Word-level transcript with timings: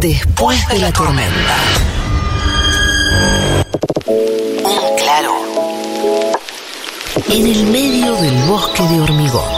Después 0.00 0.66
de 0.68 0.78
la 0.78 0.92
tormenta. 0.92 1.56
Un 4.06 4.96
claro. 4.96 5.32
En 7.28 7.46
el 7.46 7.64
medio 7.66 8.14
del 8.16 8.36
bosque 8.44 8.82
de 8.84 9.00
hormigón. 9.00 9.57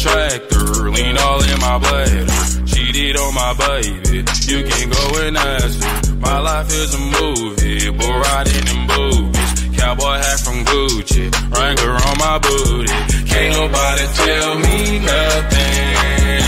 Tractor, 0.00 0.90
lean 0.90 1.16
all 1.18 1.42
in 1.44 1.58
my 1.60 1.78
bladder. 1.78 2.26
Cheated 2.66 3.16
on 3.16 3.34
my 3.34 3.52
baby, 3.54 4.24
you 4.48 4.64
can 4.64 4.88
go 4.88 5.04
and 5.24 5.36
ask 5.36 5.76
her. 5.84 6.16
My 6.16 6.38
life 6.38 6.68
is 6.72 6.94
a 6.94 7.02
movie, 7.18 7.90
bull 7.90 8.18
riding 8.18 8.66
in 8.72 8.80
boobies. 8.88 9.52
Cowboy 9.78 10.16
hat 10.24 10.40
from 10.40 10.64
Gucci, 10.64 11.26
Wrangler 11.52 11.96
on 12.08 12.16
my 12.18 12.38
booty. 12.38 12.92
Can't 13.30 13.52
nobody 13.60 14.06
tell 14.24 14.50
me 14.64 14.78
nothing. 15.12 16.40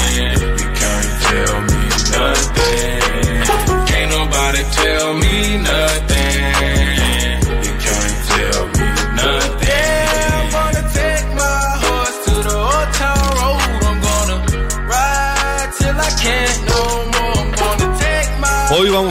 You 0.60 0.68
can't 0.80 1.10
tell 1.28 1.56
me 1.68 1.80
nothing. 2.16 3.02
Can't 3.90 4.10
nobody 4.16 4.62
tell 4.80 5.08
me 5.14 5.31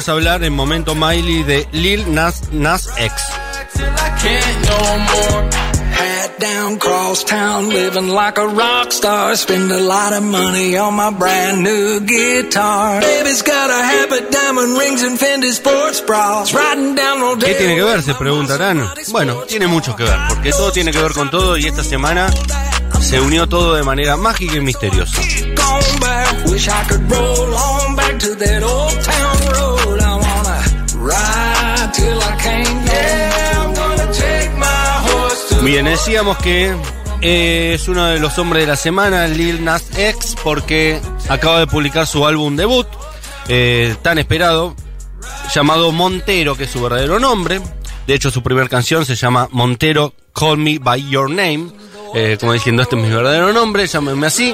vamos 0.02 0.10
a 0.10 0.12
hablar 0.14 0.44
en 0.44 0.54
Momento 0.54 0.96
Miley 0.96 1.44
de 1.44 1.68
Lil 1.74 2.12
Nas, 2.12 2.52
Nas 2.52 2.90
X. 2.98 3.14
till 3.76 3.86
I 3.86 4.10
can't 4.20 4.62
no 4.66 4.82
more. 5.12 5.50
Hat 5.92 6.40
down, 6.40 6.80
cross 6.80 7.24
town, 7.24 7.70
living 7.70 8.08
like 8.08 8.40
a 8.40 8.48
rock 8.48 8.92
star. 8.92 9.36
Spend 9.36 9.72
a 9.72 9.80
lot 9.80 10.14
of 10.14 10.24
money 10.24 10.76
on 10.76 10.96
my 10.96 11.12
brand 11.12 11.62
new 11.62 12.00
guitar. 12.00 13.00
Baby's 13.00 13.44
got 13.44 13.70
a 13.70 13.84
habit, 13.84 14.32
diamond 14.32 14.76
rings 14.80 15.04
and 15.04 15.20
Fendi 15.20 15.52
sports 15.52 16.02
bras. 16.02 16.52
Riding 16.52 16.96
down 16.96 17.22
Rodeo. 17.22 17.48
¿Qué 17.48 17.54
tiene 17.54 17.76
que 17.76 17.84
ver? 17.84 18.02
Se 18.02 18.16
preguntarán. 18.16 18.90
Bueno, 19.12 19.44
tiene 19.48 19.68
mucho 19.68 19.96
que 19.96 20.04
ver, 20.04 20.18
porque 20.30 20.50
todo 20.52 20.72
tiene 20.72 20.92
que 20.92 21.00
ver 21.00 21.12
con 21.12 21.30
todo 21.30 21.58
y 21.58 21.68
esta 21.68 21.84
semana 21.84 22.28
se 23.02 23.20
unió 23.20 23.48
todo 23.48 23.76
de 23.76 23.84
manera 23.84 24.18
mágica 24.18 24.56
y 24.56 24.62
misteriosa. 24.62 25.22
Bien, 35.64 35.86
decíamos 35.86 36.38
que 36.40 36.76
eh, 37.22 37.74
es 37.76 37.88
uno 37.88 38.08
de 38.08 38.20
los 38.20 38.38
hombres 38.40 38.64
de 38.64 38.68
la 38.68 38.76
semana, 38.76 39.26
Lil 39.28 39.64
Nas 39.64 39.98
X, 39.98 40.36
porque 40.44 41.00
acaba 41.30 41.60
de 41.60 41.68
publicar 41.68 42.06
su 42.08 42.26
álbum 42.26 42.58
debut, 42.58 42.88
eh, 43.48 43.96
tan 44.02 44.18
esperado, 44.18 44.76
llamado 45.56 45.94
Montero, 45.94 46.58
que 46.58 46.66
es 46.66 46.72
su 46.72 46.82
verdadero 46.82 47.20
nombre. 47.20 47.62
De 48.06 48.14
hecho, 48.16 48.32
su 48.32 48.44
primera 48.44 48.68
canción 48.68 49.06
se 49.06 49.16
llama 49.16 49.48
Montero 49.52 50.14
Call 50.34 50.58
Me 50.58 50.78
By 50.78 51.08
Your 51.10 51.30
Name, 51.30 51.68
eh, 52.16 52.38
como 52.38 52.52
diciendo, 52.52 52.82
este 52.82 52.98
es 52.98 53.02
mi 53.02 53.10
verdadero 53.10 53.54
nombre, 53.54 53.88
llámenme 53.88 54.28
así. 54.28 54.54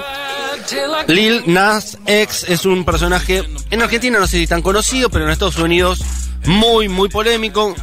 Lil 1.07 1.43
Nas 1.47 1.97
X 2.05 2.45
es 2.47 2.65
un 2.65 2.83
personaje 2.83 3.43
en 3.69 3.81
Argentina 3.81 4.19
no 4.19 4.27
sé 4.27 4.39
si 4.39 4.47
tan 4.47 4.61
conocido, 4.61 5.09
pero 5.09 5.25
en 5.25 5.31
Estados 5.31 5.57
Unidos 5.57 6.01
muy, 6.45 6.87
muy 6.87 7.09
polémico. 7.09 7.75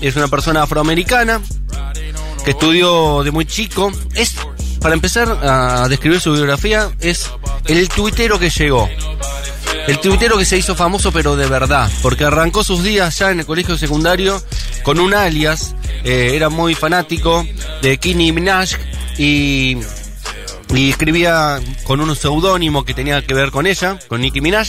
Es 0.00 0.16
una 0.16 0.28
persona 0.28 0.62
afroamericana 0.62 1.40
que 2.44 2.50
estudió 2.52 3.22
de 3.22 3.30
muy 3.30 3.44
chico. 3.46 3.92
Es, 4.14 4.34
para 4.80 4.94
empezar 4.94 5.38
a 5.42 5.88
describir 5.88 6.20
su 6.20 6.32
biografía, 6.32 6.90
es 7.00 7.30
el 7.66 7.88
tuitero 7.88 8.38
que 8.38 8.50
llegó. 8.50 8.88
El 9.86 9.98
tuitero 9.98 10.38
que 10.38 10.44
se 10.44 10.56
hizo 10.56 10.74
famoso 10.76 11.12
pero 11.12 11.34
de 11.34 11.46
verdad, 11.46 11.90
porque 12.02 12.24
arrancó 12.24 12.62
sus 12.62 12.82
días 12.82 13.18
ya 13.18 13.30
en 13.30 13.40
el 13.40 13.46
colegio 13.46 13.76
secundario 13.76 14.40
con 14.84 15.00
un 15.00 15.14
alias, 15.14 15.74
eh, 16.04 16.32
era 16.34 16.48
muy 16.48 16.74
fanático 16.74 17.44
de 17.80 17.98
Kini 17.98 18.32
Minaj 18.32 18.70
y 19.18 19.78
y 20.72 20.90
escribía 20.90 21.60
con 21.84 22.00
un 22.00 22.14
seudónimo 22.16 22.84
que 22.84 22.94
tenía 22.94 23.24
que 23.24 23.34
ver 23.34 23.50
con 23.50 23.66
ella, 23.66 23.98
con 24.08 24.20
Nicki 24.20 24.40
Minaj, 24.40 24.68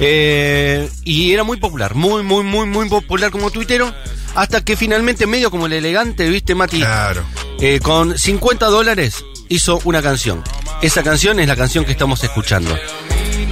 eh, 0.00 0.88
y 1.04 1.32
era 1.32 1.42
muy 1.44 1.56
popular, 1.56 1.94
muy, 1.94 2.22
muy, 2.22 2.44
muy, 2.44 2.66
muy 2.66 2.88
popular 2.88 3.30
como 3.30 3.50
tuitero, 3.50 3.92
hasta 4.34 4.62
que 4.62 4.76
finalmente, 4.76 5.26
medio 5.26 5.50
como 5.50 5.66
el 5.66 5.72
elegante, 5.72 6.28
viste, 6.28 6.54
Mati, 6.54 6.78
Claro. 6.78 7.24
eh, 7.60 7.80
con 7.80 8.18
50 8.18 8.66
dólares 8.66 9.24
hizo 9.48 9.80
una 9.84 10.02
canción. 10.02 10.42
Esa 10.82 11.02
canción 11.02 11.40
es 11.40 11.48
la 11.48 11.56
canción 11.56 11.84
que 11.84 11.92
estamos 11.92 12.22
escuchando. 12.22 12.76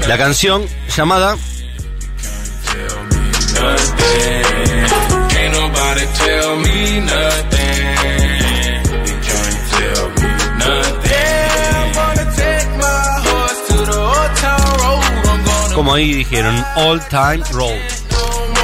La 0.07 0.19
canción 0.19 0.65
llamada 0.95 1.37
como 15.87 15.95
ahí 15.95 16.15
dijeron, 16.15 16.65
All 16.75 17.01
Time 17.09 17.45
Road. 17.53 17.79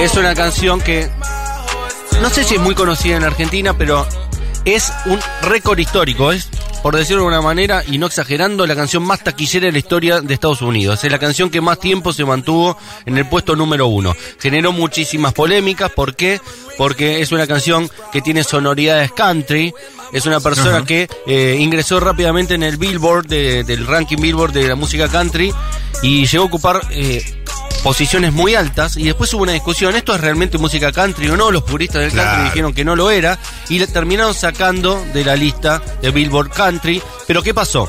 Es 0.00 0.16
una 0.16 0.34
canción 0.34 0.80
que 0.80 1.08
no 2.20 2.28
sé 2.28 2.42
si 2.42 2.56
es 2.56 2.60
muy 2.60 2.74
conocida 2.74 3.16
en 3.16 3.22
Argentina, 3.22 3.78
pero 3.78 4.04
es 4.64 4.92
un 5.06 5.20
récord 5.42 5.78
histórico. 5.78 6.32
Es, 6.32 6.48
por 6.82 6.96
decirlo 6.96 7.22
de 7.22 7.28
alguna 7.28 7.40
manera, 7.40 7.84
y 7.86 7.98
no 7.98 8.06
exagerando, 8.06 8.66
la 8.66 8.74
canción 8.74 9.04
más 9.04 9.22
taquillera 9.22 9.66
de 9.66 9.72
la 9.72 9.78
historia 9.78 10.20
de 10.20 10.34
Estados 10.34 10.62
Unidos. 10.62 11.04
Es 11.04 11.12
la 11.12 11.20
canción 11.20 11.48
que 11.48 11.60
más 11.60 11.78
tiempo 11.78 12.12
se 12.12 12.24
mantuvo 12.24 12.76
en 13.06 13.16
el 13.16 13.28
puesto 13.28 13.54
número 13.54 13.86
uno. 13.86 14.16
Generó 14.40 14.72
muchísimas 14.72 15.32
polémicas. 15.32 15.92
¿Por 15.92 16.16
qué? 16.16 16.40
Porque 16.76 17.22
es 17.22 17.30
una 17.30 17.46
canción 17.46 17.88
que 18.10 18.20
tiene 18.20 18.42
sonoridades 18.42 19.12
country. 19.12 19.72
Es 20.12 20.26
una 20.26 20.40
persona 20.40 20.84
que 20.84 21.08
eh, 21.26 21.56
ingresó 21.58 21.98
rápidamente 22.00 22.54
en 22.54 22.62
el 22.62 22.76
Billboard, 22.76 23.26
de- 23.26 23.64
del 23.64 23.86
ranking 23.86 24.18
Billboard 24.18 24.52
de 24.52 24.68
la 24.68 24.74
música 24.76 25.08
country, 25.08 25.52
y 26.02 26.26
llegó 26.26 26.44
a 26.44 26.46
ocupar 26.46 26.80
eh, 26.90 27.22
posiciones 27.82 28.32
muy 28.32 28.54
altas. 28.54 28.96
Y 28.96 29.04
después 29.04 29.32
hubo 29.34 29.42
una 29.42 29.52
discusión, 29.52 29.94
¿esto 29.96 30.14
es 30.14 30.20
realmente 30.20 30.58
música 30.58 30.92
country 30.92 31.28
o 31.28 31.36
no? 31.36 31.50
Los 31.50 31.62
puristas 31.62 32.02
del 32.02 32.12
country 32.12 32.44
dijeron 32.44 32.72
que 32.74 32.84
no 32.84 32.94
lo 32.96 33.10
era, 33.10 33.38
y 33.68 33.78
le 33.78 33.86
terminaron 33.86 34.34
sacando 34.34 35.02
de 35.14 35.24
la 35.24 35.34
lista 35.36 35.82
de 36.02 36.10
Billboard 36.10 36.50
Country. 36.50 37.02
Pero 37.26 37.42
¿qué 37.42 37.54
pasó? 37.54 37.88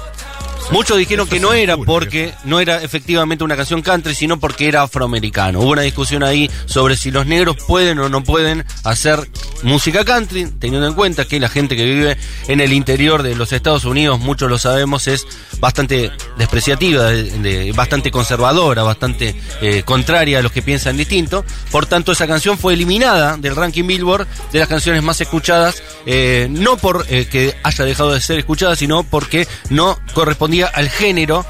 Muchos 0.71 0.97
dijeron 0.97 1.27
que 1.27 1.39
no 1.39 1.53
era 1.53 1.77
porque 1.77 2.33
no 2.45 2.59
era 2.59 2.81
efectivamente 2.81 3.43
una 3.43 3.55
canción 3.55 3.81
country, 3.83 4.15
sino 4.15 4.39
porque 4.39 4.67
era 4.67 4.81
afroamericano. 4.81 5.59
Hubo 5.59 5.69
una 5.71 5.83
discusión 5.83 6.23
ahí 6.23 6.49
sobre 6.65 6.97
si 6.97 7.11
los 7.11 7.27
negros 7.27 7.57
pueden 7.67 7.99
o 7.99 8.09
no 8.09 8.23
pueden 8.23 8.65
hacer 8.83 9.29
música 9.61 10.03
country, 10.03 10.45
teniendo 10.59 10.87
en 10.87 10.93
cuenta 10.95 11.25
que 11.25 11.39
la 11.39 11.47
gente 11.49 11.75
que 11.75 11.85
vive 11.85 12.17
en 12.47 12.59
el 12.59 12.73
interior 12.73 13.21
de 13.21 13.35
los 13.35 13.51
Estados 13.53 13.85
Unidos, 13.85 14.19
muchos 14.19 14.49
lo 14.49 14.57
sabemos, 14.57 15.07
es 15.07 15.27
bastante 15.59 16.11
despreciativa, 16.37 17.03
de- 17.05 17.23
de- 17.39 17.71
bastante 17.73 18.09
conservadora, 18.09 18.81
bastante 18.83 19.35
eh, 19.61 19.83
contraria 19.85 20.39
a 20.39 20.41
los 20.41 20.51
que 20.51 20.61
piensan 20.63 20.97
distinto. 20.97 21.45
Por 21.71 21.85
tanto, 21.85 22.13
esa 22.13 22.25
canción 22.25 22.57
fue 22.57 22.73
eliminada 22.73 23.37
del 23.37 23.55
ranking 23.55 23.85
Billboard 23.85 24.27
de 24.51 24.59
las 24.59 24.67
canciones 24.67 25.03
más 25.03 25.21
escuchadas, 25.21 25.83
eh, 26.07 26.47
no 26.49 26.77
por 26.77 27.05
eh, 27.09 27.27
que 27.29 27.53
haya 27.63 27.85
dejado 27.85 28.13
de 28.13 28.21
ser 28.21 28.39
escuchada, 28.39 28.75
sino 28.75 29.03
porque 29.03 29.47
no 29.69 29.99
correspondía 30.13 30.52
al 30.61 30.89
género, 30.89 31.45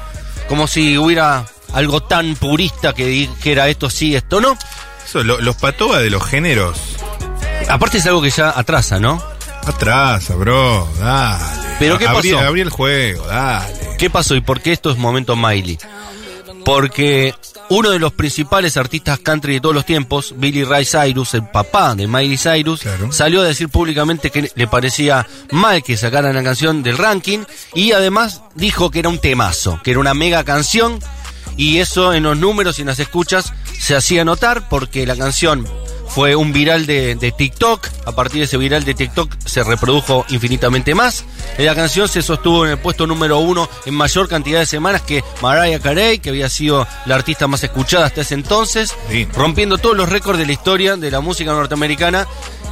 como 0.48 0.66
si 0.66 0.96
hubiera 0.98 1.44
algo 1.72 2.02
tan 2.02 2.34
purista 2.36 2.92
que 2.94 3.06
dijera 3.06 3.68
esto 3.68 3.90
sí, 3.90 4.14
esto 4.14 4.40
no. 4.40 4.56
Eso, 5.04 5.22
lo- 5.22 5.40
los 5.40 5.56
patoba 5.56 5.98
de 6.00 6.10
los 6.10 6.24
géneros. 6.24 6.78
Aparte 7.68 7.98
es 7.98 8.06
algo 8.06 8.22
que 8.22 8.30
ya 8.30 8.50
atrasa, 8.50 8.98
¿no? 9.00 9.22
Atrás, 9.66 10.28
bro, 10.36 10.88
dale. 11.00 11.42
Pero, 11.78 11.98
¿qué 11.98 12.06
Abrí- 12.08 12.32
pasó? 12.32 12.46
Abrí 12.46 12.60
el 12.60 12.70
juego, 12.70 13.26
dale. 13.26 13.96
¿Qué 13.98 14.10
pasó 14.10 14.34
y 14.34 14.40
por 14.40 14.60
qué 14.60 14.72
esto 14.72 14.90
es 14.90 14.96
momento 14.98 15.34
Miley? 15.36 15.78
Porque 16.64 17.34
uno 17.68 17.90
de 17.90 17.98
los 17.98 18.12
principales 18.12 18.76
artistas 18.76 19.18
country 19.18 19.54
de 19.54 19.60
todos 19.60 19.74
los 19.74 19.86
tiempos, 19.86 20.34
Billy 20.36 20.64
Ray 20.64 20.84
Cyrus, 20.84 21.34
el 21.34 21.48
papá 21.48 21.94
de 21.94 22.06
Miley 22.06 22.36
Cyrus, 22.38 22.80
Claro. 22.80 23.12
salió 23.12 23.40
a 23.42 23.44
decir 23.44 23.68
públicamente 23.68 24.30
que 24.30 24.50
le 24.54 24.66
parecía 24.66 25.26
mal 25.50 25.82
que 25.82 25.96
sacaran 25.96 26.34
la 26.34 26.42
canción 26.42 26.82
del 26.82 26.98
ranking 26.98 27.40
y 27.74 27.92
además 27.92 28.42
dijo 28.54 28.90
que 28.90 29.00
era 29.00 29.08
un 29.08 29.18
temazo, 29.18 29.80
que 29.82 29.92
era 29.92 30.00
una 30.00 30.14
mega 30.14 30.44
canción 30.44 30.98
y 31.56 31.78
eso 31.78 32.12
en 32.14 32.24
los 32.24 32.36
números 32.36 32.78
y 32.78 32.82
en 32.82 32.88
las 32.88 32.98
escuchas 32.98 33.52
se 33.80 33.94
hacía 33.94 34.24
notar 34.24 34.68
porque 34.68 35.06
la 35.06 35.16
canción 35.16 35.66
fue 36.08 36.36
un 36.36 36.52
viral 36.52 36.86
de, 36.86 37.14
de 37.14 37.32
TikTok. 37.32 37.88
A 38.06 38.12
partir 38.12 38.40
de 38.40 38.44
ese 38.44 38.56
viral 38.56 38.84
de 38.84 38.94
TikTok 38.94 39.34
se 39.44 39.62
reprodujo 39.64 40.24
infinitamente 40.28 40.94
más. 40.94 41.24
La 41.58 41.74
canción 41.74 42.08
se 42.08 42.22
sostuvo 42.22 42.64
en 42.64 42.72
el 42.72 42.78
puesto 42.78 43.06
número 43.06 43.38
uno 43.38 43.68
en 43.86 43.94
mayor 43.94 44.28
cantidad 44.28 44.60
de 44.60 44.66
semanas 44.66 45.02
que 45.02 45.22
Mariah 45.42 45.80
Carey, 45.80 46.18
que 46.18 46.30
había 46.30 46.48
sido 46.48 46.86
la 47.06 47.14
artista 47.14 47.46
más 47.46 47.62
escuchada 47.64 48.06
hasta 48.06 48.20
ese 48.22 48.34
entonces, 48.34 48.94
Sí. 49.10 49.26
rompiendo 49.34 49.78
todos 49.78 49.96
los 49.96 50.08
récords 50.08 50.38
de 50.38 50.46
la 50.46 50.52
historia 50.52 50.96
de 50.96 51.10
la 51.10 51.20
música 51.20 51.52
norteamericana 51.52 52.26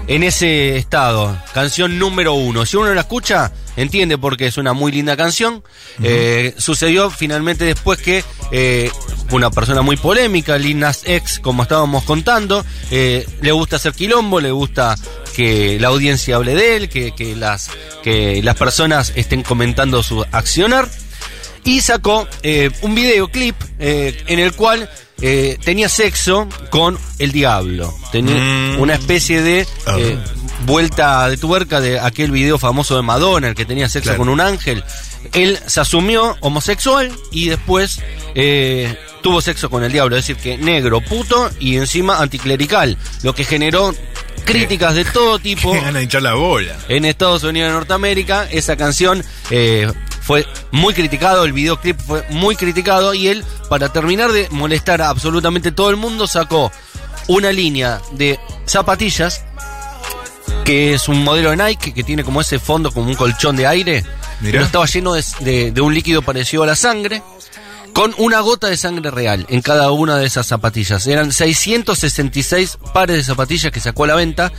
en 0.08 0.23
ese 0.25 0.76
estado. 0.76 1.37
Canción 1.55 1.99
número 1.99 2.35
uno. 2.35 2.67
Si 2.67 2.76
uno 2.76 2.93
la 2.93 3.02
escucha, 3.02 3.52
entiende 3.76 4.19
porque 4.19 4.46
es 4.46 4.56
una 4.58 4.73
muy 4.73 4.90
linda 4.93 5.17
canción. 5.17 5.62
Eh, 6.02 6.55
sucedió 6.58 7.08
finalmente 7.11 7.64
después 7.64 8.00
que 8.00 8.25
eh, 8.50 8.90
una 9.37 9.50
persona 9.50 9.82
muy 9.82 9.96
polémica, 9.96 10.58
Lil 10.58 10.79
Nas 10.79 11.02
X, 11.05 11.40
como 11.40 11.62
estábamos 11.62 12.05
contando, 12.05 12.64
eh, 12.90 13.26
le 13.40 13.52
gusta 13.52 13.76
hacer 13.76 13.93
quilombo, 13.93 14.40
le 14.40 14.50
gusta 14.50 14.96
que 15.34 15.79
la 15.81 15.88
audiencia 15.88 16.37
hable 16.37 16.55
de 16.55 16.76
él, 16.76 16.88
que, 16.88 17.12
que 17.14 17.34
las, 17.37 17.70
que 18.02 18.43
las 18.43 18.56
personas 18.56 19.12
estén 19.17 19.43
comentando 19.43 20.02
su 20.02 20.25
accionar 20.32 20.88
y 21.64 21.81
sacó 21.81 22.26
eh, 22.43 22.70
un 22.82 22.94
videoclip 22.94 23.55
eh, 23.79 24.23
en 24.26 24.38
el 24.40 24.52
cual 24.52 24.90
eh, 25.20 25.56
tenía 25.64 25.88
sexo 25.88 26.49
con 26.70 26.99
el 27.19 27.32
diablo. 27.32 27.94
Tenía 28.11 28.35
Mm. 28.35 28.81
una 28.81 28.94
especie 28.94 29.40
de 29.43 29.61
eh, 29.96 30.19
vuelta 30.67 31.28
de 31.28 31.37
tuerca 31.37 31.81
de 31.81 32.00
aquel 32.00 32.31
video 32.32 32.58
famoso 32.58 32.96
de 32.96 33.02
Madonna, 33.02 33.49
el 33.49 33.55
que 33.55 33.64
tenía 33.64 33.88
sexo 33.88 34.08
Claro. 34.11 34.19
con 34.19 34.28
un 34.28 34.40
ángel. 34.40 34.82
Él 35.32 35.58
se 35.67 35.81
asumió 35.81 36.37
homosexual 36.40 37.12
y 37.31 37.49
después 37.49 38.00
eh, 38.35 38.96
tuvo 39.22 39.40
sexo 39.40 39.70
con 39.70 39.82
el 39.84 39.92
diablo, 39.92 40.16
es 40.16 40.26
decir, 40.26 40.42
que 40.42 40.58
negro, 40.58 41.00
puto 41.00 41.50
y 41.60 41.76
encima 41.76 42.19
anticlerical, 42.19 42.98
lo 43.22 43.34
que 43.34 43.44
generó 43.44 43.94
críticas 44.44 44.94
de 44.94 45.04
todo 45.04 45.38
tipo 45.38 45.74
hinchar 46.00 46.22
la 46.22 46.34
bola. 46.34 46.76
en 46.88 47.04
Estados 47.04 47.44
Unidos 47.44 47.69
de 47.70 47.74
Norteamérica. 47.74 48.48
Esa 48.50 48.76
canción 48.76 49.24
eh, 49.50 49.90
fue 50.20 50.46
muy 50.72 50.92
criticado, 50.94 51.44
el 51.44 51.52
videoclip 51.52 51.98
fue 52.00 52.24
muy 52.30 52.56
criticado 52.56 53.14
y 53.14 53.28
él, 53.28 53.44
para 53.69 53.88
terminar 53.90 54.32
de 54.32 54.48
molestar 54.50 55.00
a 55.00 55.08
absolutamente 55.08 55.70
todo 55.72 55.90
el 55.90 55.96
mundo, 55.96 56.26
sacó 56.26 56.70
una 57.28 57.52
línea 57.52 58.00
de 58.12 58.38
zapatillas 58.66 59.44
que 60.64 60.94
es 60.94 61.08
un 61.08 61.25
modelo 61.25 61.50
de 61.50 61.56
Nike 61.56 61.92
que 61.92 62.02
tiene 62.04 62.22
como 62.25 62.40
ese 62.40 62.58
fondo 62.58 62.92
como 62.92 63.08
un 63.08 63.14
colchón 63.16 63.56
de 63.56 63.66
aire, 63.66 64.04
Mirá. 64.40 64.52
pero 64.52 64.64
estaba 64.64 64.86
lleno 64.86 65.12
de, 65.14 65.25
de- 65.40 65.70
de 65.72 65.80
un 65.80 65.92
líquido 65.92 66.22
parecido 66.22 66.62
a 66.62 66.66
la 66.66 66.76
sangre. 66.76 67.22
Con 67.92 68.14
una 68.16 68.40
gota 68.40 68.68
de 68.68 68.76
sangre 68.76 69.10
real 69.10 69.44
en 69.48 69.60
cada 69.60 69.90
una 69.90 70.16
de 70.16 70.26
esas 70.26 70.46
zapatillas. 70.46 71.06
Eran 71.06 71.30
666 71.32 72.78
pares 72.94 73.16
de 73.16 73.22
zapatillas 73.24 73.70
que 73.70 73.80
sacó 73.80 74.04
a 74.04 74.08
la 74.08 74.14
venta 74.14 74.50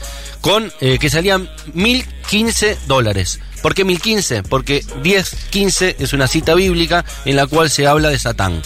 con 0.41 0.71
eh, 0.81 1.00
que 1.00 1.09
salían 1.09 1.50
1015 1.74 2.77
dólares. 2.88 3.39
¿Por 3.62 3.74
qué 3.74 3.85
1015? 3.85 4.44
Porque 4.44 4.83
1015 5.03 5.95
es 6.00 6.13
una 6.13 6.27
cita 6.27 6.53
bíblica 6.53 7.06
en 7.25 7.35
la 7.35 7.47
cual 7.47 7.69
se 7.69 7.88
habla 7.88 8.09
de 8.09 8.19
Satán. 8.19 8.62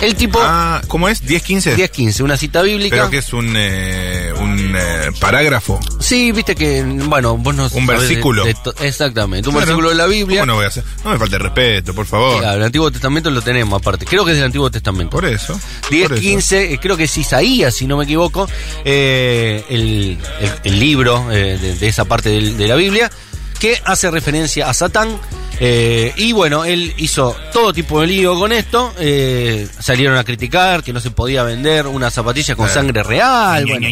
El 0.00 0.14
tipo 0.14 0.38
Ah, 0.40 0.80
¿cómo 0.86 1.08
es? 1.08 1.24
¿10, 1.24 1.42
15? 1.42 1.74
1015, 1.74 2.22
una 2.22 2.36
cita 2.36 2.62
bíblica. 2.62 2.96
Pero 2.96 3.10
que 3.10 3.18
es 3.18 3.32
un, 3.32 3.52
eh, 3.56 4.17
un 4.40 4.74
eh, 4.76 5.10
parágrafo. 5.20 5.78
Sí, 6.00 6.32
viste 6.32 6.54
que, 6.54 6.82
bueno, 6.84 7.36
vos 7.36 7.54
no 7.54 7.68
sabés 7.68 7.86
de- 7.86 7.92
versículo. 7.96 8.44
de 8.44 8.54
to- 8.54 8.74
exactamente, 8.80 9.48
un 9.48 9.54
Claro. 9.54 9.66
versículo 9.66 9.88
de 9.90 9.94
la 9.96 10.06
Biblia. 10.06 10.40
¿Cómo 10.40 10.46
no 10.52 10.54
voy 10.56 10.64
a 10.64 10.68
hacer? 10.68 10.84
No 11.04 11.10
me 11.12 11.18
falta 11.18 11.36
el 11.36 11.42
respeto, 11.42 11.94
por 11.94 12.06
favor. 12.06 12.40
Claro, 12.40 12.56
el 12.58 12.62
Antiguo 12.64 12.90
Testamento 12.90 13.30
lo 13.30 13.42
tenemos 13.42 13.80
aparte. 13.80 14.04
Creo 14.06 14.24
que 14.24 14.30
es 14.32 14.36
del 14.36 14.46
Antiguo 14.46 14.70
Testamento. 14.70 15.10
Por 15.10 15.24
eso. 15.26 15.58
10, 15.90 16.08
por 16.08 16.12
eso. 16.18 16.22
15, 16.22 16.72
eh, 16.74 16.78
creo 16.80 16.96
que 16.96 17.04
es 17.04 17.16
Isaías, 17.18 17.74
si 17.74 17.86
no 17.86 17.96
me 17.96 18.04
equivoco, 18.04 18.48
eh, 18.84 19.64
el, 19.68 20.18
el- 20.40 20.52
el 20.64 20.78
libro 20.80 21.30
eh, 21.32 21.58
de, 21.58 21.76
de 21.76 21.88
esa 21.88 22.04
parte 22.04 22.30
del- 22.30 22.56
de, 22.56 22.68
la 22.68 22.74
Biblia, 22.74 23.10
que 23.58 23.80
hace 23.84 24.10
referencia 24.10 24.68
a 24.68 24.74
Satán. 24.74 25.18
Eh, 25.60 26.12
y 26.16 26.32
bueno, 26.32 26.64
él 26.64 26.94
hizo 26.98 27.34
todo 27.52 27.72
tipo 27.72 28.00
de 28.00 28.06
lío 28.06 28.38
con 28.38 28.52
esto. 28.52 28.92
eh, 28.98 29.68
salieron 29.80 30.16
a 30.16 30.24
criticar 30.24 30.82
que 30.82 30.92
no 30.92 31.00
se 31.00 31.10
podía 31.10 31.42
vender 31.42 31.86
una 31.86 32.10
zapatilla 32.10 32.54
con 32.54 32.68
sangre 32.68 33.02
real. 33.02 33.64
bueno, 33.66 33.86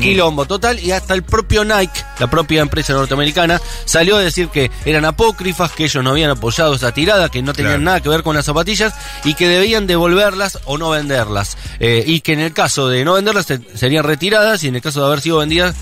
quilombo 0.00 0.44
total 0.46 0.78
y 0.80 0.90
hasta 0.92 1.14
el 1.14 1.22
propio 1.22 1.64
Nike, 1.64 2.00
la 2.18 2.28
propia 2.28 2.60
empresa 2.62 2.92
norteamericana, 2.92 3.60
salió 3.84 4.16
a 4.16 4.20
decir 4.20 4.48
que 4.48 4.70
eran 4.84 5.04
apócrifas, 5.04 5.70
que 5.72 5.84
ellos 5.84 6.02
no 6.02 6.10
habían 6.10 6.30
apoyado 6.30 6.74
esa 6.74 6.92
tirada, 6.92 7.28
que 7.28 7.42
no 7.42 7.52
tenían 7.52 7.74
Claro. 7.74 7.84
nada 7.84 8.00
que 8.00 8.08
ver 8.08 8.22
con 8.22 8.34
las 8.36 8.44
zapatillas 8.44 8.94
y 9.24 9.34
que 9.34 9.48
debían 9.48 9.86
devolverlas 9.86 10.58
o 10.64 10.78
no 10.78 10.90
venderlas. 10.90 11.56
Eh, 11.80 12.02
y 12.06 12.20
que 12.20 12.32
en 12.32 12.40
el 12.40 12.52
caso 12.52 12.88
de 12.88 13.04
no 13.04 13.14
venderlas 13.14 13.46
se- 13.46 13.60
serían 13.74 14.04
retiradas 14.04 14.62
y 14.64 14.68
en 14.68 14.76
el 14.76 14.82
caso 14.82 15.00
de 15.00 15.06
haber 15.06 15.20
sido 15.20 15.38
vendidas, 15.38 15.74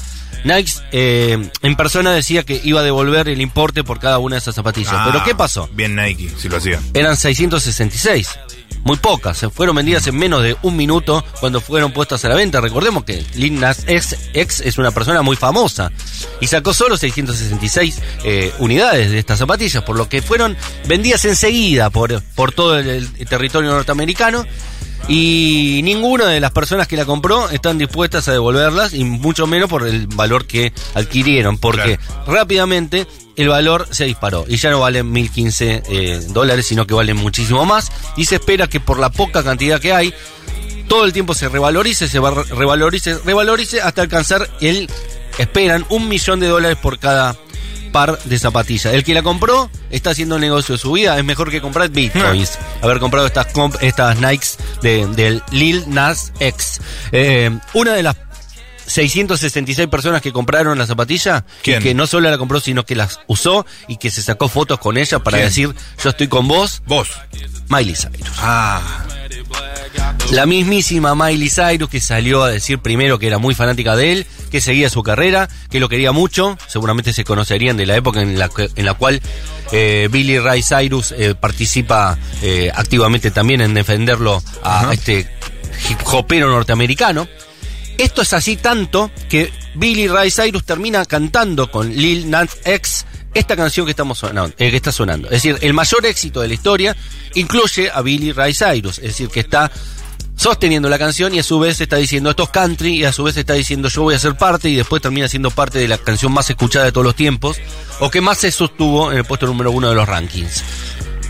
Nike 0.44 0.72
eh, 0.92 1.50
en 1.62 1.76
persona 1.76 2.12
decía 2.12 2.42
que 2.42 2.60
iba 2.64 2.80
a 2.80 2.82
devolver 2.82 3.28
el 3.28 3.40
importe 3.40 3.84
por 3.84 3.98
cada 4.00 4.18
una 4.18 4.36
de 4.36 4.40
esas 4.40 4.54
zapatillas. 4.54 4.92
Ah, 4.92 5.08
Pero 5.10 5.24
¿qué 5.24 5.34
pasó? 5.34 5.68
Bien 5.72 5.94
Nike, 5.94 6.30
si 6.38 6.48
lo 6.48 6.56
hacía. 6.56 6.80
eran 6.94 7.16
666. 7.16 8.28
Muy 8.84 8.96
pocas, 8.96 9.38
se 9.38 9.48
fueron 9.48 9.76
vendidas 9.76 10.04
en 10.08 10.16
menos 10.16 10.42
de 10.42 10.56
un 10.62 10.76
minuto 10.76 11.24
cuando 11.38 11.60
fueron 11.60 11.92
puestas 11.92 12.24
a 12.24 12.28
la 12.28 12.34
venta. 12.34 12.60
Recordemos 12.60 13.04
que 13.04 13.24
Lil 13.36 13.60
Nas 13.60 13.84
X, 13.86 14.16
X 14.34 14.60
es 14.64 14.76
una 14.76 14.90
persona 14.90 15.22
muy 15.22 15.36
famosa 15.36 15.92
y 16.40 16.48
sacó 16.48 16.74
solo 16.74 16.96
666 16.96 18.00
eh, 18.24 18.52
unidades 18.58 19.12
de 19.12 19.20
estas 19.20 19.38
zapatillas, 19.38 19.84
por 19.84 19.96
lo 19.96 20.08
que 20.08 20.20
fueron 20.20 20.56
vendidas 20.88 21.24
enseguida 21.26 21.90
por, 21.90 22.20
por 22.34 22.50
todo 22.50 22.76
el, 22.76 22.88
el 22.88 23.28
territorio 23.28 23.70
norteamericano. 23.70 24.44
Y 25.08 25.80
ninguna 25.82 26.26
de 26.26 26.40
las 26.40 26.52
personas 26.52 26.86
que 26.88 26.96
la 26.96 27.04
compró 27.04 27.50
están 27.50 27.76
dispuestas 27.78 28.28
a 28.28 28.32
devolverlas, 28.32 28.94
y 28.94 29.04
mucho 29.04 29.46
menos 29.46 29.68
por 29.68 29.86
el 29.86 30.06
valor 30.06 30.46
que 30.46 30.72
adquirieron, 30.94 31.58
porque 31.58 31.98
rápidamente 32.26 33.06
el 33.36 33.48
valor 33.48 33.88
se 33.90 34.04
disparó 34.04 34.44
y 34.46 34.56
ya 34.58 34.70
no 34.70 34.80
valen 34.80 35.10
1015 35.10 35.82
eh, 35.88 36.20
dólares, 36.28 36.66
sino 36.66 36.86
que 36.86 36.94
valen 36.94 37.16
muchísimo 37.16 37.64
más. 37.64 37.90
Y 38.16 38.26
se 38.26 38.36
espera 38.36 38.66
que 38.68 38.78
por 38.80 38.98
la 38.98 39.10
poca 39.10 39.42
cantidad 39.42 39.80
que 39.80 39.92
hay, 39.92 40.14
todo 40.88 41.04
el 41.04 41.12
tiempo 41.12 41.34
se 41.34 41.48
revalorice, 41.48 42.08
se 42.08 42.18
va 42.18 42.30
re- 42.30 42.44
revalorice, 42.44 43.18
revalorice 43.24 43.80
hasta 43.80 44.02
alcanzar 44.02 44.48
el, 44.60 44.88
esperan, 45.38 45.84
un 45.88 46.08
millón 46.08 46.40
de 46.40 46.46
dólares 46.48 46.78
por 46.80 46.98
cada 46.98 47.34
par 47.92 48.18
de 48.24 48.38
zapatillas. 48.38 48.92
El 48.94 49.04
que 49.04 49.14
la 49.14 49.22
compró 49.22 49.70
está 49.90 50.10
haciendo 50.10 50.34
el 50.36 50.40
negocio 50.40 50.74
de 50.74 50.78
su 50.80 50.92
vida, 50.92 51.16
es 51.18 51.24
mejor 51.24 51.50
que 51.50 51.60
comprar 51.60 51.88
bitcoins. 51.90 52.58
Haber 52.82 52.98
comprado 52.98 53.26
estas, 53.26 53.52
comp- 53.52 53.78
estas 53.82 54.18
Nikes 54.18 54.56
de, 54.82 55.06
del 55.08 55.42
Lil 55.52 55.84
Nas 55.88 56.32
X. 56.40 56.80
Eh, 57.12 57.50
una 57.74 57.92
de 57.92 58.02
las 58.02 58.16
666 58.86 59.88
personas 59.88 60.20
que 60.22 60.32
compraron 60.32 60.76
la 60.78 60.86
zapatilla, 60.86 61.44
que 61.62 61.94
no 61.94 62.06
solo 62.06 62.28
la 62.30 62.36
compró, 62.38 62.58
sino 62.60 62.84
que 62.84 62.94
las 62.96 63.20
usó 63.28 63.64
y 63.88 63.96
que 63.96 64.10
se 64.10 64.22
sacó 64.22 64.48
fotos 64.48 64.78
con 64.80 64.98
ella 64.98 65.20
para 65.20 65.38
¿Quién? 65.38 65.48
decir, 65.48 65.74
yo 66.02 66.10
estoy 66.10 66.28
con 66.28 66.48
vos, 66.48 66.82
Vos. 66.86 67.08
Miley 67.68 67.94
Cyrus. 67.94 68.28
Ah. 68.38 69.04
La 70.32 70.46
mismísima 70.46 71.14
Miley 71.14 71.48
Cyrus 71.50 71.88
que 71.88 72.00
salió 72.00 72.42
a 72.42 72.50
decir 72.50 72.78
primero 72.80 73.18
que 73.18 73.26
era 73.26 73.38
muy 73.38 73.54
fanática 73.54 73.96
de 73.96 74.12
él, 74.12 74.26
que 74.52 74.60
seguía 74.60 74.90
su 74.90 75.02
carrera, 75.02 75.48
que 75.70 75.80
lo 75.80 75.88
quería 75.88 76.12
mucho, 76.12 76.58
seguramente 76.68 77.14
se 77.14 77.24
conocerían 77.24 77.78
de 77.78 77.86
la 77.86 77.96
época 77.96 78.20
en 78.20 78.38
la, 78.38 78.50
en 78.76 78.84
la 78.84 78.92
cual 78.92 79.22
eh, 79.72 80.10
Billy 80.12 80.38
Ray 80.38 80.62
Cyrus 80.62 81.12
eh, 81.12 81.34
participa 81.34 82.18
eh, 82.42 82.70
activamente 82.74 83.30
también 83.30 83.62
en 83.62 83.72
defenderlo 83.72 84.42
a 84.62 84.92
este 84.92 85.26
hip 85.88 85.98
hopero 86.04 86.50
norteamericano. 86.50 87.26
Esto 87.96 88.20
es 88.20 88.32
así 88.34 88.56
tanto 88.56 89.10
que 89.30 89.50
Billy 89.74 90.06
Ray 90.06 90.30
Cyrus 90.30 90.64
termina 90.64 91.06
cantando 91.06 91.70
con 91.70 91.90
Lil 91.90 92.28
Nas 92.28 92.58
X 92.64 93.06
esta 93.32 93.56
canción 93.56 93.86
que 93.86 93.92
estamos 93.92 94.18
sonando, 94.18 94.54
eh, 94.58 94.70
que 94.70 94.76
está 94.76 94.92
sonando. 94.92 95.28
Es 95.28 95.42
decir, 95.42 95.56
el 95.62 95.72
mayor 95.72 96.04
éxito 96.04 96.42
de 96.42 96.48
la 96.48 96.54
historia 96.54 96.94
incluye 97.34 97.90
a 97.90 98.02
Billy 98.02 98.32
Ray 98.32 98.52
Cyrus, 98.52 98.98
es 98.98 99.04
decir, 99.04 99.28
que 99.28 99.40
está 99.40 99.70
sosteniendo 100.42 100.88
la 100.88 100.98
canción 100.98 101.32
y 101.32 101.38
a 101.38 101.44
su 101.44 101.60
vez 101.60 101.80
está 101.80 101.98
diciendo 101.98 102.30
esto 102.30 102.42
es 102.42 102.48
country 102.48 102.96
y 102.96 103.04
a 103.04 103.12
su 103.12 103.22
vez 103.22 103.36
está 103.36 103.54
diciendo 103.54 103.88
yo 103.88 104.02
voy 104.02 104.16
a 104.16 104.18
ser 104.18 104.36
parte 104.36 104.68
y 104.68 104.74
después 104.74 105.00
termina 105.00 105.28
siendo 105.28 105.52
parte 105.52 105.78
de 105.78 105.86
la 105.86 105.98
canción 105.98 106.32
más 106.32 106.50
escuchada 106.50 106.84
de 106.84 106.90
todos 106.90 107.04
los 107.04 107.14
tiempos 107.14 107.58
o 108.00 108.10
que 108.10 108.20
más 108.20 108.38
se 108.38 108.50
sostuvo 108.50 109.12
en 109.12 109.18
el 109.18 109.24
puesto 109.24 109.46
número 109.46 109.70
uno 109.70 109.88
de 109.88 109.94
los 109.94 110.08
rankings. 110.08 110.64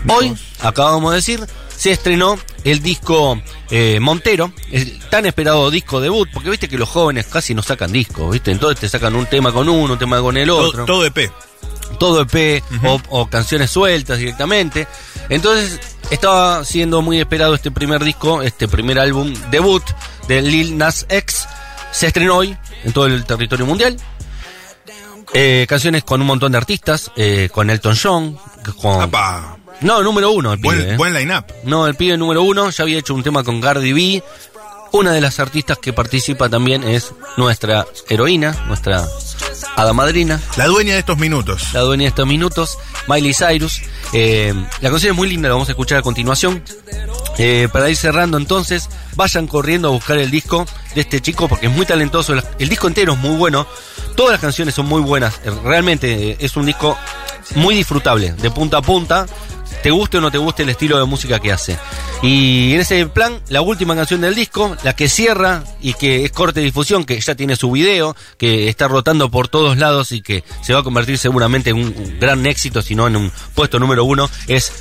Hoy, 0.09 0.35
acabamos 0.61 1.11
de 1.11 1.17
decir, 1.17 1.45
se 1.77 1.91
estrenó 1.91 2.39
el 2.63 2.81
disco 2.81 3.39
eh, 3.69 3.99
Montero, 4.01 4.51
el 4.71 4.99
tan 5.09 5.27
esperado 5.27 5.69
disco 5.69 6.01
debut, 6.01 6.27
porque 6.33 6.49
viste 6.49 6.67
que 6.67 6.79
los 6.79 6.89
jóvenes 6.89 7.27
casi 7.27 7.53
no 7.53 7.61
sacan 7.61 7.91
discos, 7.91 8.31
¿viste? 8.31 8.49
Entonces 8.49 8.79
te 8.79 8.89
sacan 8.89 9.15
un 9.15 9.27
tema 9.27 9.51
con 9.51 9.69
uno, 9.69 9.93
un 9.93 9.99
tema 9.99 10.19
con 10.21 10.37
el 10.37 10.49
otro. 10.49 10.85
Todo, 10.85 10.85
todo 10.85 11.05
EP. 11.05 11.31
todo 11.99 12.21
EP 12.21 12.63
o, 12.83 12.99
o 13.09 13.29
canciones 13.29 13.69
sueltas 13.69 14.17
directamente. 14.17 14.87
Entonces 15.29 15.79
estaba 16.13 16.63
siendo 16.63 17.01
muy 17.01 17.19
esperado 17.19 17.55
este 17.55 17.71
primer 17.71 18.03
disco, 18.03 18.41
este 18.41 18.67
primer 18.67 18.99
álbum 18.99 19.33
debut 19.49 19.83
de 20.27 20.41
Lil 20.41 20.77
Nas 20.77 21.05
X. 21.09 21.47
Se 21.91 22.07
estrenó 22.07 22.37
hoy 22.37 22.55
en 22.83 22.93
todo 22.93 23.07
el 23.07 23.25
territorio 23.25 23.65
mundial. 23.65 23.97
Eh, 25.33 25.65
canciones 25.67 26.03
con 26.03 26.21
un 26.21 26.27
montón 26.27 26.51
de 26.51 26.59
artistas, 26.59 27.11
eh, 27.15 27.49
con 27.51 27.69
Elton 27.69 27.97
John, 28.01 28.37
con... 28.79 29.01
Apa. 29.01 29.57
No, 29.81 30.03
número 30.03 30.31
uno 30.31 30.53
el 30.53 30.59
pibe, 30.61 30.75
Buen, 30.75 30.89
eh. 30.91 30.97
buen 30.97 31.13
line-up. 31.13 31.45
No, 31.63 31.87
el 31.87 31.95
pibe 31.95 32.15
número 32.15 32.43
uno 32.43 32.69
ya 32.69 32.83
había 32.83 32.99
hecho 32.99 33.15
un 33.15 33.23
tema 33.23 33.43
con 33.43 33.59
Cardi 33.59 33.91
B. 33.91 34.23
Una 34.91 35.11
de 35.11 35.21
las 35.21 35.39
artistas 35.39 35.79
que 35.79 35.91
participa 35.93 36.47
también 36.47 36.83
es 36.83 37.11
nuestra 37.37 37.87
heroína, 38.07 38.65
nuestra 38.67 39.03
hada 39.75 39.93
madrina, 39.93 40.39
La 40.57 40.67
dueña 40.67 40.93
de 40.93 40.99
estos 40.99 41.17
minutos. 41.17 41.73
la 41.73 41.81
dueña 41.81 42.03
de 42.03 42.09
estos 42.09 42.27
minutos, 42.27 42.77
Miley 43.07 43.33
Cyrus. 43.33 43.81
Eh, 44.13 44.53
la 44.81 44.89
canción 44.89 45.11
es 45.11 45.17
muy 45.17 45.29
linda, 45.29 45.49
la 45.49 45.55
vamos 45.55 45.69
a 45.69 45.71
escuchar 45.71 45.97
a 45.99 46.01
continuación. 46.01 46.63
Eh, 47.37 47.67
para 47.71 47.89
ir 47.89 47.97
cerrando 47.97 48.37
entonces, 48.37 48.89
vayan 49.15 49.47
corriendo 49.47 49.87
a 49.87 49.91
buscar 49.91 50.17
el 50.19 50.29
disco 50.29 50.65
de 50.93 51.01
este 51.01 51.19
chico 51.21 51.47
porque 51.47 51.67
es 51.67 51.71
muy 51.71 51.85
talentoso. 51.85 52.33
El, 52.59 52.69
disco 52.69 52.87
entero 52.87 53.13
es 53.13 53.19
muy 53.19 53.35
bueno. 53.35 53.65
Todas 54.15 54.33
las 54.33 54.41
canciones 54.41 54.75
son 54.75 54.85
muy 54.85 55.01
buenas. 55.01 55.39
Eh, 55.43 55.51
Realmente 55.63 56.37
es 56.39 56.55
un 56.55 56.65
disco 56.65 56.97
muy 57.55 57.75
disfrutable, 57.75 58.33
de 58.33 58.51
punta 58.51 58.77
a 58.77 58.81
punta. 58.81 59.25
Te 59.83 59.91
guste 59.91 60.17
o 60.17 60.21
no 60.21 60.31
te 60.31 60.37
guste 60.37 60.63
el 60.63 60.69
estilo 60.69 60.97
de 60.97 61.03
música 61.03 61.39
que 61.39 61.51
hace. 61.51 61.77
Y 62.21 62.73
en 62.73 62.79
ese 62.79 63.05
plan, 63.07 63.41
la 63.49 63.61
última 63.61 63.97
canción 63.97 64.21
del 64.21 64.33
disco, 64.33 64.77
la 64.83 64.95
que 64.95 65.09
cierra 65.09 65.65
y 65.81 65.93
que 65.93 66.23
es 66.23 66.31
corte 66.31 66.61
de 66.61 66.67
difusión, 66.67 67.03
que 67.03 67.19
ya 67.19 67.35
tiene 67.35 67.57
su 67.57 67.69
video, 67.69 68.15
que 68.37 68.69
está 68.69 68.87
rotando 68.87 69.29
por 69.29 69.49
todos 69.49 69.77
lados 69.77 70.13
y 70.13 70.21
que 70.21 70.45
se 70.61 70.73
va 70.73 70.79
a 70.79 70.83
convertir 70.83 71.17
seguramente 71.17 71.71
en 71.71 71.75
un 71.75 72.17
gran 72.17 72.45
éxito, 72.45 72.81
si 72.81 72.95
no 72.95 73.07
en 73.07 73.17
un 73.17 73.31
puesto 73.55 73.77
número 73.77 74.05
uno, 74.05 74.29
es 74.47 74.71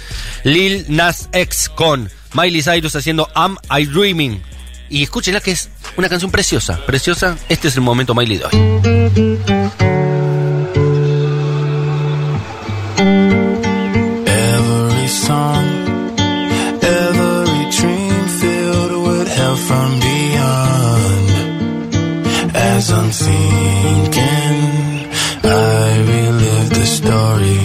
Lil 0.45 0.87
Nas 0.89 1.29
X 1.33 1.69
con 1.75 2.09
Miley 2.35 2.63
Cyrus 2.63 2.95
haciendo 2.95 3.29
Am 3.35 3.59
I 3.77 3.87
Dreaming. 3.87 4.41
Y 4.89 5.03
escúchenla 5.03 5.41
que 5.41 5.51
es 5.51 5.69
una 5.97 6.09
canción 6.09 6.31
preciosa, 6.31 6.79
preciosa. 6.87 7.37
Este 7.49 7.67
es 7.67 7.75
el 7.75 7.83
momento 7.83 8.15
Miley 8.15 8.39
de 8.39 8.45
hoy. 8.45 10.12
As 22.83 22.91
I'm 22.91 23.11
thinking, 23.12 24.59
I 25.45 25.99
relive 26.11 26.71
the 26.71 26.85
story. 26.85 27.62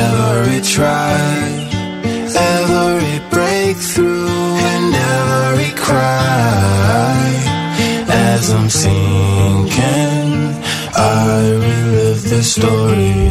Every 0.00 0.60
try, 0.62 1.36
every 2.34 3.18
breakthrough, 3.28 4.56
and 4.70 4.94
every 4.94 5.72
cry. 5.76 7.28
As 8.08 8.50
I'm 8.50 8.70
sinking, 8.70 10.32
I 10.96 11.50
relive 11.60 12.22
the 12.30 12.42
story. 12.42 13.23